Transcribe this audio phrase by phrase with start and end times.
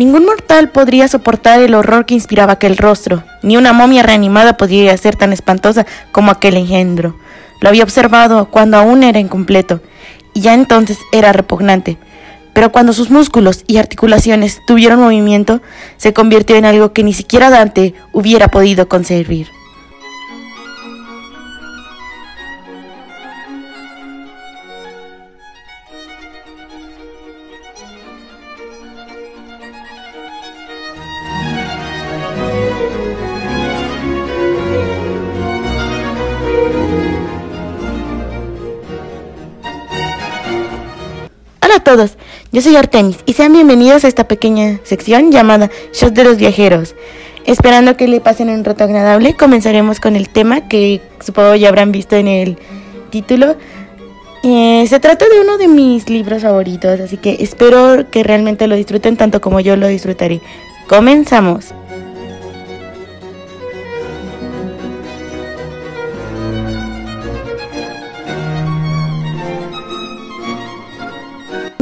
[0.00, 4.96] Ningún mortal podría soportar el horror que inspiraba aquel rostro, ni una momia reanimada podría
[4.96, 7.18] ser tan espantosa como aquel engendro.
[7.60, 9.82] Lo había observado cuando aún era incompleto,
[10.32, 11.98] y ya entonces era repugnante.
[12.54, 15.60] Pero cuando sus músculos y articulaciones tuvieron movimiento,
[15.98, 19.48] se convirtió en algo que ni siquiera Dante hubiera podido concebir.
[41.96, 42.16] Todos,
[42.52, 46.94] yo soy Artemis y sean bienvenidos a esta pequeña sección llamada Shows de los Viajeros.
[47.46, 51.90] Esperando que le pasen un rato agradable, comenzaremos con el tema que supongo ya habrán
[51.90, 52.58] visto en el
[53.10, 53.56] título.
[54.44, 58.76] Eh, se trata de uno de mis libros favoritos, así que espero que realmente lo
[58.76, 60.40] disfruten tanto como yo lo disfrutaré.
[60.86, 61.74] Comenzamos.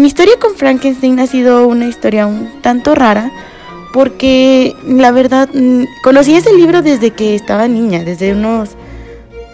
[0.09, 3.31] Historia con Frankenstein ha sido una historia un tanto rara
[3.93, 8.71] porque la verdad mm, conocí ese libro desde que estaba niña, desde unos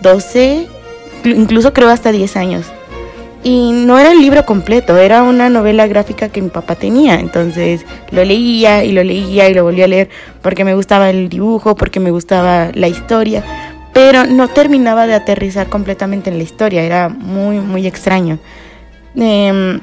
[0.02, 0.68] 12,
[1.24, 2.66] incluso creo hasta 10 años.
[3.42, 7.16] Y no era el libro completo, era una novela gráfica que mi papá tenía.
[7.16, 10.08] Entonces lo leía y lo leía y lo volvía a leer
[10.40, 13.44] porque me gustaba el dibujo, porque me gustaba la historia.
[13.92, 18.38] Pero no terminaba de aterrizar completamente en la historia, era muy, muy extraño.
[19.16, 19.80] Eh,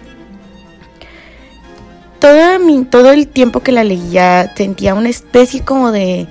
[2.22, 6.28] todo, mi, todo el tiempo que la leía sentía una especie como de,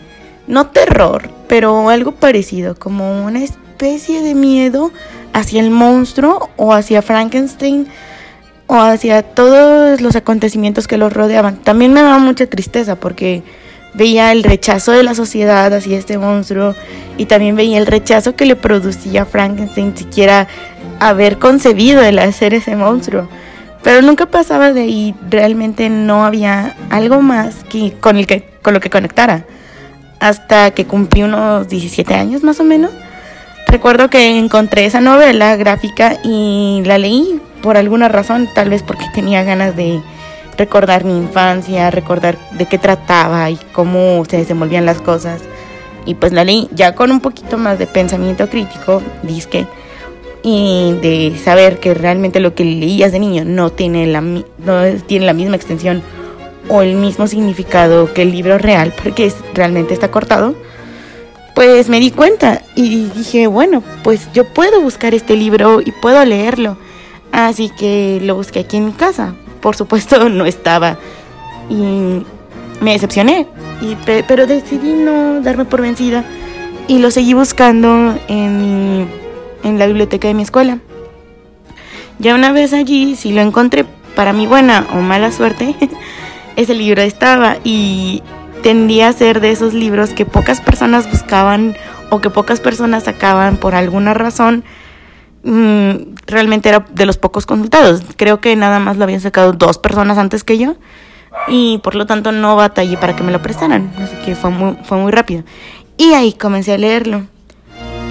[0.46, 4.92] no terror, pero algo parecido, como una especie de miedo
[5.32, 7.88] hacia el monstruo o hacia Frankenstein
[8.68, 11.56] o hacia todos los acontecimientos que los rodeaban.
[11.56, 13.42] También me daba mucha tristeza porque
[13.92, 16.76] veía el rechazo de la sociedad hacia este monstruo
[17.18, 20.46] y también veía el rechazo que le producía Frankenstein siquiera
[21.00, 23.28] haber concebido el hacer ese monstruo.
[23.82, 28.74] Pero nunca pasaba de ahí, realmente no había algo más que con, el que, con
[28.74, 29.46] lo que conectara.
[30.18, 32.90] Hasta que cumplí unos 17 años más o menos.
[33.66, 39.04] Recuerdo que encontré esa novela gráfica y la leí por alguna razón, tal vez porque
[39.14, 40.00] tenía ganas de
[40.58, 45.40] recordar mi infancia, recordar de qué trataba y cómo se desenvolvían las cosas.
[46.04, 49.66] Y pues la leí ya con un poquito más de pensamiento crítico, disque
[50.42, 54.44] y de saber que realmente lo que leías de niño no tiene la, no
[55.06, 56.02] tiene la misma extensión
[56.68, 60.54] o el mismo significado que el libro real, porque realmente está cortado,
[61.54, 66.24] pues me di cuenta y dije, bueno, pues yo puedo buscar este libro y puedo
[66.24, 66.76] leerlo.
[67.32, 69.34] Así que lo busqué aquí en mi casa.
[69.60, 70.98] Por supuesto no estaba
[71.68, 72.24] y
[72.80, 73.46] me decepcioné,
[73.80, 73.96] y,
[74.26, 76.24] pero decidí no darme por vencida
[76.88, 79.19] y lo seguí buscando en mi
[79.62, 80.78] en la biblioteca de mi escuela.
[82.18, 85.74] Ya una vez allí, si lo encontré para mi buena o mala suerte,
[86.56, 88.22] ese libro estaba y
[88.62, 91.76] tendía a ser de esos libros que pocas personas buscaban
[92.10, 94.64] o que pocas personas sacaban por alguna razón.
[95.42, 98.02] Mm, realmente era de los pocos consultados.
[98.16, 100.76] Creo que nada más lo habían sacado dos personas antes que yo
[101.48, 103.92] y por lo tanto no batallé para que me lo prestaran.
[103.98, 105.44] Así que fue muy, fue muy rápido.
[105.96, 107.22] Y ahí comencé a leerlo.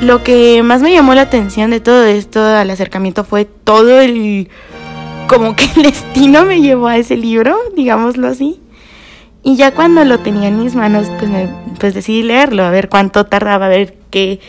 [0.02, 4.50] Lo que más me llamó la atención de todo esto al acercamiento fue todo el...
[5.28, 8.62] como que el destino me llevó a ese libro, digámoslo así.
[9.44, 11.50] Y ya cuando lo tenía en mis manos, pues, me,
[11.80, 14.40] pues decidí leerlo, a ver cuánto tardaba, a ver qué,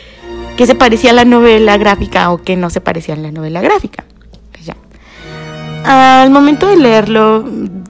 [0.57, 4.05] se parecía a la novela gráfica o qué no se parecía a la novela gráfica.
[4.51, 4.75] Pues ya.
[5.83, 7.45] Al momento de leerlo,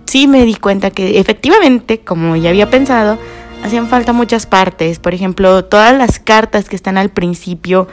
[0.06, 3.18] sí me di cuenta que efectivamente, como ya había pensado,
[3.64, 5.00] hacían falta muchas partes.
[5.00, 7.88] Por ejemplo, todas las cartas que están al principio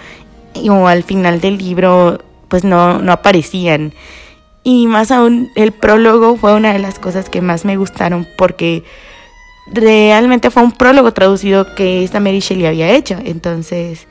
[0.69, 2.19] o al final del libro,
[2.49, 3.93] pues no, no aparecían.
[4.65, 8.82] Y más aún, el prólogo fue una de las cosas que más me gustaron porque
[9.73, 13.17] realmente fue un prólogo traducido que esta Mary Shelley había hecho.
[13.25, 14.09] Entonces,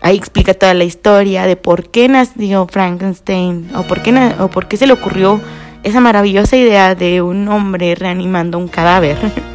[0.00, 4.66] ahí explica toda la historia de por qué nació Frankenstein o por qué, o por
[4.66, 5.40] qué se le ocurrió
[5.82, 9.18] esa maravillosa idea de un hombre reanimando un cadáver.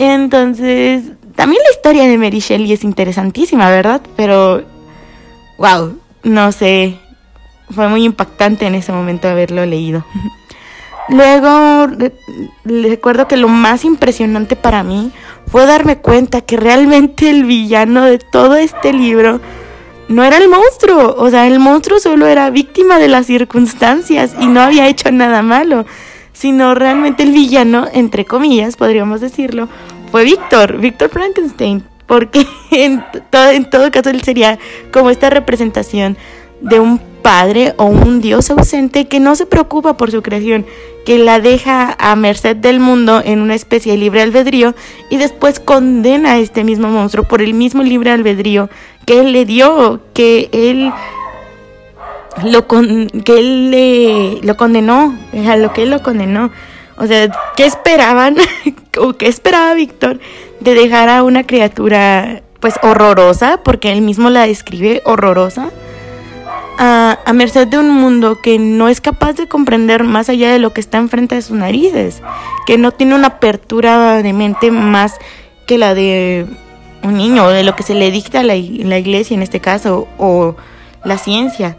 [0.00, 1.02] Entonces,
[1.36, 4.00] también la historia de Mary Shelley es interesantísima, ¿verdad?
[4.16, 4.62] Pero,
[5.58, 6.96] wow, no sé,
[7.68, 10.02] fue muy impactante en ese momento haberlo leído.
[11.10, 11.86] Luego,
[12.64, 15.12] recuerdo que lo más impresionante para mí
[15.46, 19.38] fue darme cuenta que realmente el villano de todo este libro
[20.08, 21.14] no era el monstruo.
[21.18, 25.42] O sea, el monstruo solo era víctima de las circunstancias y no había hecho nada
[25.42, 25.84] malo
[26.40, 29.68] sino realmente el villano, entre comillas, podríamos decirlo,
[30.10, 34.58] fue Víctor, Víctor Frankenstein, porque en todo, en todo caso él sería
[34.90, 36.16] como esta representación
[36.62, 40.64] de un padre o un dios ausente que no se preocupa por su creación,
[41.04, 44.74] que la deja a merced del mundo en una especie de libre albedrío
[45.10, 48.70] y después condena a este mismo monstruo por el mismo libre albedrío
[49.04, 50.90] que él le dio, que él
[52.44, 55.14] lo que él le lo condenó,
[55.48, 56.50] a lo que él lo condenó.
[56.96, 58.36] O sea, ¿qué esperaban
[58.98, 60.20] o qué esperaba Víctor
[60.60, 65.70] de dejar a una criatura pues horrorosa, porque él mismo la describe horrorosa?
[66.82, 70.72] a, merced de un mundo que no es capaz de comprender más allá de lo
[70.72, 72.22] que está enfrente de sus narices,
[72.66, 75.18] que no tiene una apertura de mente más
[75.66, 76.46] que la de
[77.02, 80.08] un niño, de lo que se le dicta a la, la iglesia en este caso,
[80.16, 80.56] o
[81.04, 81.76] la ciencia.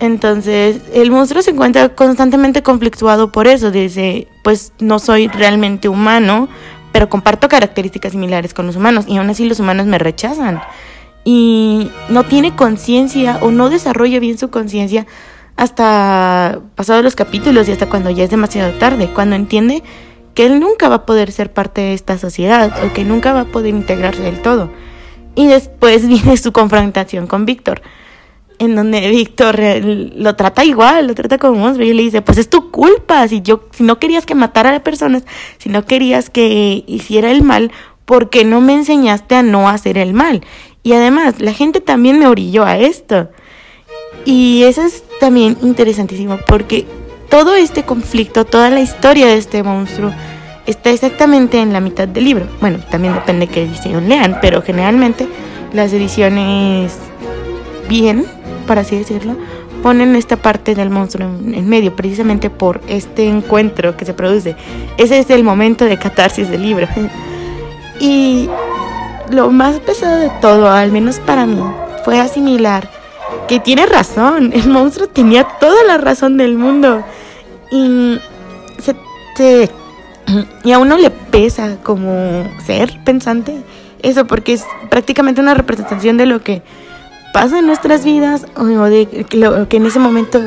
[0.00, 6.48] Entonces, el monstruo se encuentra constantemente conflictuado por eso, dice, pues no soy realmente humano,
[6.92, 10.60] pero comparto características similares con los humanos y aún así los humanos me rechazan
[11.24, 15.06] y no tiene conciencia o no desarrolla bien su conciencia
[15.56, 19.82] hasta pasados los capítulos y hasta cuando ya es demasiado tarde, cuando entiende
[20.34, 23.40] que él nunca va a poder ser parte de esta sociedad o que nunca va
[23.40, 24.70] a poder integrarse del todo.
[25.34, 27.82] Y después viene su confrontación con Víctor,
[28.60, 32.50] en donde Víctor lo trata igual, lo trata como monstruo y le dice, pues es
[32.50, 35.24] tu culpa, si yo si no querías que matara a personas,
[35.56, 37.72] si no querías que hiciera el mal,
[38.04, 40.42] ¿por qué no me enseñaste a no hacer el mal?
[40.82, 43.30] Y además, la gente también me orilló a esto.
[44.26, 46.86] Y eso es también interesantísimo porque
[47.30, 50.12] todo este conflicto, toda la historia de este monstruo
[50.66, 52.46] está exactamente en la mitad del libro.
[52.60, 55.26] Bueno, también depende de qué edición lean, pero generalmente
[55.72, 56.92] las ediciones
[57.88, 58.26] bien,
[58.70, 59.34] para así decirlo,
[59.82, 64.54] ponen esta parte del monstruo en, en, medio, precisamente por este encuentro que se produce.
[64.96, 66.86] Ese es el momento de catarsis del libro.
[68.00, 68.48] y
[69.28, 71.60] lo más pesado de todo, al menos para mí,
[72.04, 72.88] fue asimilar
[73.48, 74.52] que tiene razón.
[74.54, 77.02] El monstruo tenía toda la razón del mundo.
[77.72, 78.20] Y,
[78.78, 79.68] se,
[80.62, 83.64] y a uno le pesa como ser pensante
[84.04, 86.62] eso, porque es prácticamente una representación de lo que
[87.32, 90.40] pasa en nuestras vidas o de lo que en ese momento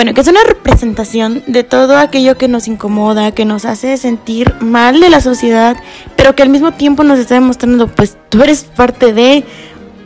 [0.00, 4.54] bueno, que es una representación de todo aquello que nos incomoda, que nos hace sentir
[4.60, 5.76] mal de la sociedad,
[6.16, 9.44] pero que al mismo tiempo nos está demostrando, pues tú eres parte de,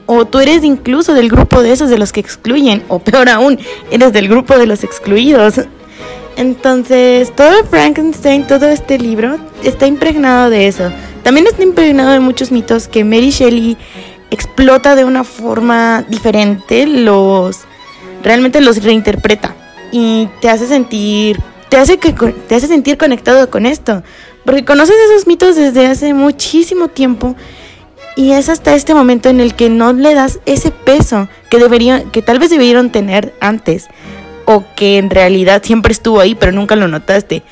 [0.06, 3.58] o tú eres incluso del grupo de esos de los que excluyen, o peor aún,
[3.90, 5.60] eres del grupo de los excluidos.
[6.36, 10.90] Entonces, todo Frankenstein, todo este libro, está impregnado de eso.
[11.22, 13.76] También está impregnado de muchos mitos que Mary Shelley
[14.34, 17.60] explota de una forma diferente, los
[18.22, 19.54] realmente los reinterpreta
[19.92, 24.02] y te hace sentir, te hace, que, te hace sentir conectado con esto,
[24.44, 27.36] porque conoces esos mitos desde hace muchísimo tiempo
[28.16, 32.10] y es hasta este momento en el que no le das ese peso que deberían,
[32.10, 33.88] que tal vez debieron tener antes
[34.46, 37.42] o que en realidad siempre estuvo ahí pero nunca lo notaste.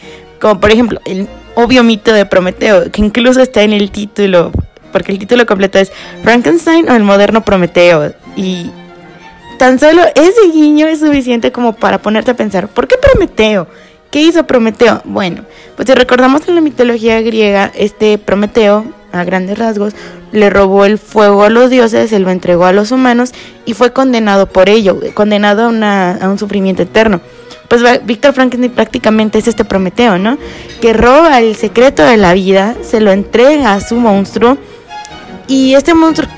[0.40, 4.52] Como por ejemplo el obvio mito de Prometeo, que incluso está en el título,
[4.92, 5.90] porque el título completo es
[6.22, 8.12] Frankenstein o el moderno Prometeo.
[8.36, 8.70] Y
[9.62, 13.68] Tan solo ese guiño es suficiente como para ponerte a pensar, ¿por qué Prometeo?
[14.10, 15.02] ¿Qué hizo Prometeo?
[15.04, 15.44] Bueno,
[15.76, 19.94] pues si recordamos en la mitología griega, este Prometeo, a grandes rasgos,
[20.32, 23.30] le robó el fuego a los dioses, se lo entregó a los humanos
[23.64, 27.20] y fue condenado por ello, condenado a, a un sufrimiento eterno.
[27.68, 30.38] Pues Víctor Frankenstein prácticamente es este Prometeo, ¿no?
[30.80, 34.58] Que roba el secreto de la vida, se lo entrega a su monstruo
[35.52, 36.28] y este monstruo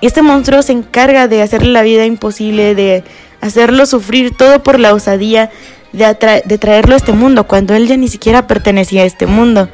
[0.00, 3.02] este monstruo se encarga de hacerle la vida imposible, de
[3.40, 5.50] hacerlo sufrir todo por la osadía
[5.92, 9.68] de, de traerlo a este mundo, cuando él ya ni siquiera pertenecía a este mundo.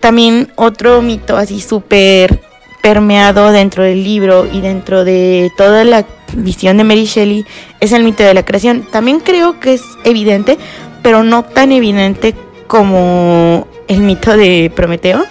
[0.00, 2.40] También otro mito así súper
[2.82, 7.44] permeado dentro del libro y dentro de toda la visión de Mary Shelley
[7.80, 8.86] es el mito de la creación.
[8.90, 10.58] También creo que es evidente,
[11.02, 12.34] pero no tan evidente
[12.66, 15.24] como el mito de Prometeo.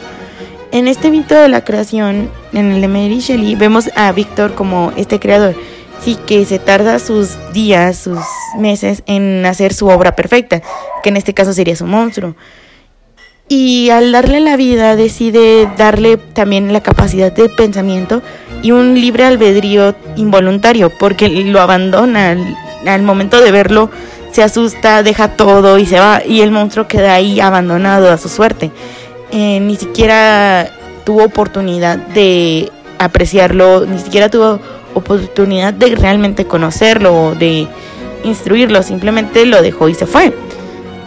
[0.71, 4.91] En este mito de la creación, en el de Mary Shelley, vemos a Víctor como
[4.97, 5.55] este creador,
[6.03, 8.19] sí que se tarda sus días, sus
[8.57, 10.61] meses en hacer su obra perfecta,
[11.03, 12.35] que en este caso sería su monstruo.
[13.47, 18.21] Y al darle la vida decide darle también la capacidad de pensamiento
[18.61, 22.37] y un libre albedrío involuntario, porque lo abandona
[22.85, 23.89] al, momento de verlo,
[24.31, 28.29] se asusta, deja todo y se va, y el monstruo queda ahí abandonado a su
[28.29, 28.71] suerte.
[29.33, 30.71] Eh, ni siquiera
[31.03, 34.59] tuvo oportunidad de apreciarlo, ni siquiera tuvo
[34.93, 37.67] oportunidad de realmente conocerlo o de
[38.23, 40.33] instruirlo, simplemente lo dejó y se fue.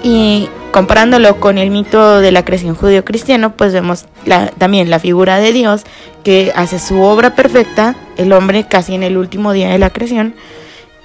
[0.03, 5.39] Y comparándolo con el mito de la creación judío-cristiano, pues vemos la, también la figura
[5.39, 5.85] de Dios
[6.25, 10.35] que hace su obra perfecta, el hombre casi en el último día de la creación,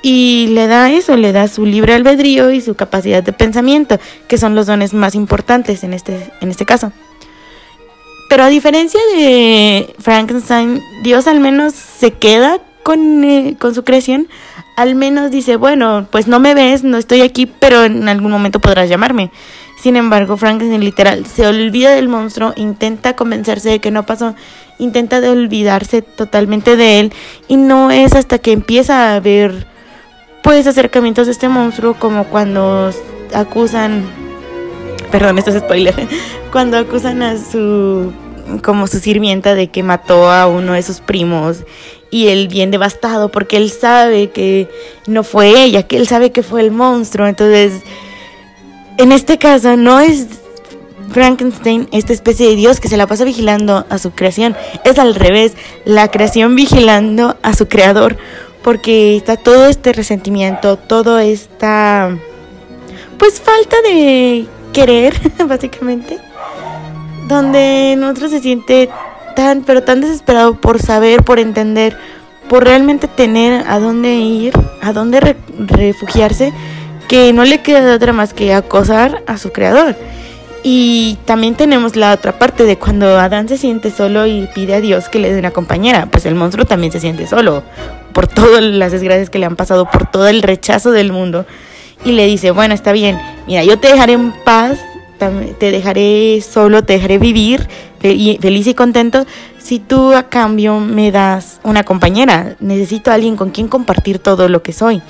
[0.02, 4.38] y le da eso, le da su libre albedrío y su capacidad de pensamiento, que
[4.38, 6.92] son los dones más importantes en este, en este caso.
[8.30, 14.28] Pero a diferencia de Frankenstein, Dios al menos se queda con, eh, con su creación,
[14.78, 18.60] al menos dice, bueno, pues no me ves, no estoy aquí, pero en algún momento
[18.60, 19.32] podrás llamarme.
[19.82, 24.36] Sin embargo, Frankenstein literal se olvida del monstruo, intenta convencerse de que no pasó,
[24.78, 27.14] intenta olvidarse totalmente de él
[27.48, 29.68] y no es hasta que empieza a ver
[30.44, 32.92] pues acercamientos de este monstruo como cuando
[33.34, 34.29] acusan
[35.12, 35.96] perdón, esto es spoiler,
[36.52, 38.12] cuando acusan a su
[38.64, 41.58] como su sirvienta de que mató a uno de sus primos
[42.10, 44.68] y él bien devastado porque él sabe que
[45.06, 47.28] no fue ella, que él sabe que fue el monstruo.
[47.28, 47.84] Entonces,
[48.98, 50.28] en este caso no es
[51.12, 55.16] Frankenstein esta especie de Dios que se la pasa vigilando a su creación, es al
[55.16, 55.54] revés,
[55.86, 58.18] la creación vigilando a su creador
[58.64, 62.18] porque está todo este resentimiento, todo esta
[63.18, 65.16] pues falta de querer,
[65.48, 66.18] básicamente,
[67.28, 68.90] donde nosotros se siente
[69.36, 71.98] tan, pero tan desesperado por saber, por entender,
[72.48, 76.54] por realmente tener a dónde ir, a dónde refugiarse,
[77.08, 79.96] que no le queda otra más que acosar a su creador.
[80.62, 84.82] Y también tenemos la otra parte de cuando Adán se siente solo y pide a
[84.82, 87.64] Dios que le dé una compañera, pues el monstruo también se siente solo
[88.12, 91.46] por todas las desgracias que le han pasado, por todo el rechazo del mundo.
[92.06, 94.80] Y le dice, bueno, está bien, mira, yo te dejaré en paz,
[95.60, 97.68] te dejaré solo, te dejaré vivir
[98.00, 99.26] feliz y contento
[99.58, 102.56] si tú a cambio me das una compañera.
[102.60, 105.02] Necesito a alguien con quien compartir todo lo que soy.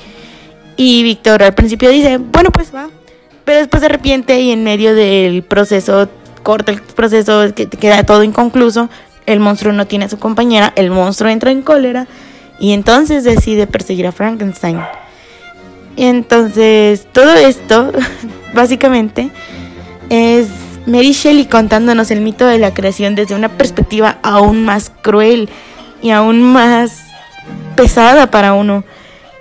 [0.76, 2.90] Y Víctor al principio dice, bueno, pues va.
[3.46, 6.10] Pero después se arrepiente y en medio del proceso,
[6.44, 8.90] corta el proceso, que queda todo inconcluso.
[9.26, 12.08] El monstruo no tiene a su compañera, el monstruo entra en cólera
[12.60, 14.80] y entonces decide perseguir a Frankenstein.
[16.00, 17.92] Y entonces todo esto,
[18.54, 19.32] básicamente,
[20.10, 20.48] es
[20.86, 25.50] Mary Shelley contándonos el mito de la creación desde una perspectiva aún más cruel
[26.02, 27.02] y aún más
[27.76, 28.86] pesada para uno.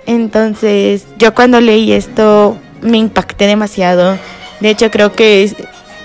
[0.05, 4.17] Entonces, yo cuando leí esto me impacté demasiado.
[4.59, 5.55] De hecho, creo que es,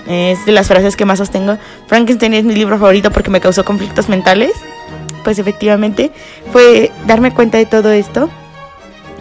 [0.07, 1.57] es de las frases que más sostengo.
[1.87, 4.53] Frankenstein es mi libro favorito porque me causó conflictos mentales.
[5.25, 6.11] Pues efectivamente,
[6.53, 8.29] fue darme cuenta de todo esto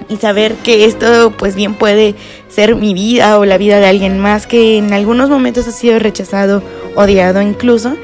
[0.08, 2.14] y saber que esto pues bien puede
[2.48, 5.98] ser mi vida o la vida de alguien más que en algunos momentos ha sido
[5.98, 6.62] rechazado,
[6.94, 7.96] odiado incluso,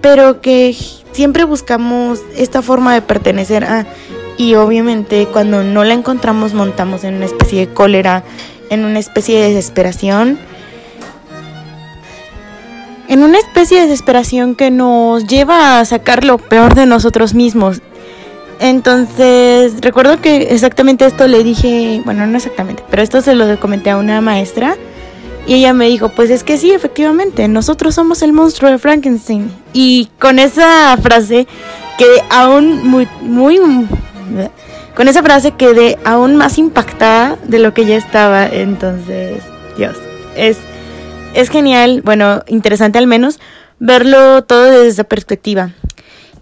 [0.00, 0.76] pero que
[1.12, 3.86] siempre buscamos esta forma de pertenecer a
[4.38, 8.22] y obviamente cuando no la encontramos montamos en una especie de cólera,
[8.68, 10.38] en una especie de desesperación,
[13.08, 17.80] en una especie de desesperación que nos lleva a sacar lo peor de nosotros mismos
[18.60, 23.90] entonces, recuerdo que exactamente esto le dije, bueno, no exactamente, pero esto se lo comenté
[23.90, 24.76] a una maestra
[25.46, 29.50] y ella me dijo, pues es que sí, efectivamente, nosotros somos el monstruo de Frankenstein.
[29.72, 31.46] Y con esa frase
[31.98, 33.60] quedé aún muy, muy,
[34.96, 38.46] con esa frase quedé aún más impactada de lo que ya estaba.
[38.46, 39.40] Entonces,
[39.78, 39.96] Dios,
[40.36, 40.56] es,
[41.34, 43.38] es genial, bueno, interesante al menos
[43.78, 45.70] verlo todo desde esa perspectiva.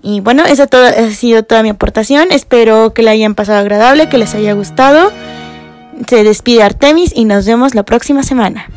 [0.07, 2.31] Y bueno, esa ha sido toda mi aportación.
[2.31, 5.11] Espero que la hayan pasado agradable, que les haya gustado.
[6.07, 8.69] Se despide Artemis y nos vemos la próxima semana.